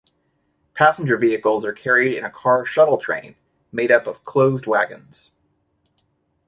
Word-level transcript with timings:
Passenger 0.73 1.15
vehicles 1.15 1.63
are 1.63 1.73
carried 1.73 2.17
in 2.17 2.25
a 2.25 2.31
car 2.31 2.65
shuttle 2.65 2.97
train, 2.97 3.35
made 3.71 3.91
up 3.91 4.07
of 4.07 4.25
closed 4.25 4.65
wagons. 4.65 5.31